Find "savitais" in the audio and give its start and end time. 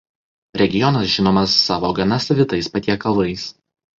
2.27-2.73